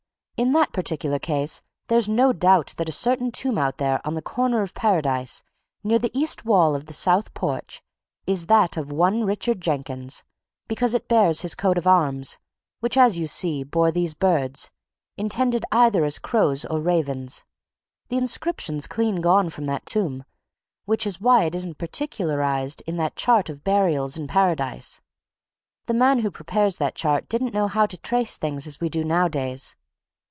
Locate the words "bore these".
13.63-14.15